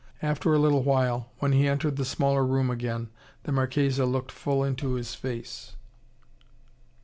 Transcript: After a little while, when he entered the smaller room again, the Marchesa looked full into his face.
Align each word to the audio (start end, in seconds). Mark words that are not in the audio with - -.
After 0.23 0.51
a 0.51 0.57
little 0.57 0.81
while, 0.81 1.29
when 1.37 1.51
he 1.51 1.67
entered 1.67 1.95
the 1.95 2.05
smaller 2.05 2.43
room 2.43 2.71
again, 2.71 3.09
the 3.43 3.51
Marchesa 3.51 4.03
looked 4.07 4.31
full 4.31 4.63
into 4.63 4.93
his 4.95 5.13
face. 5.13 5.75